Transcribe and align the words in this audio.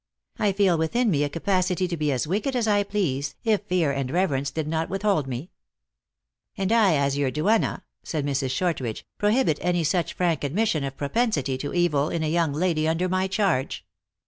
I 0.39 0.51
feel 0.51 0.79
within 0.79 1.11
me 1.11 1.23
a 1.23 1.29
capacity 1.29 1.87
to 1.87 1.95
be 1.95 2.11
as 2.11 2.25
wicked 2.25 2.55
as 2.55 2.67
I 2.67 2.81
please, 2.81 3.35
if 3.43 3.61
fear 3.65 3.91
and 3.91 4.09
reverence 4.09 4.49
did 4.49 4.67
not 4.67 4.89
with 4.89 5.03
hold 5.03 5.27
me."" 5.27 5.51
And 6.57 6.71
I, 6.71 6.95
as 6.95 7.19
your 7.19 7.29
duenna," 7.29 7.83
said 8.01 8.25
Mrs. 8.25 8.49
Shortridge," 8.49 9.05
prohibit 9.19 9.59
any 9.61 9.83
such 9.83 10.13
frank 10.15 10.43
admission 10.43 10.83
of 10.83 10.97
propensity 10.97 11.55
to 11.59 11.71
evil 11.75 12.09
in 12.09 12.23
a 12.23 12.27
young 12.31 12.51
lady 12.51 12.87
under 12.87 13.07
my 13.07 13.27
charge." 13.27 13.85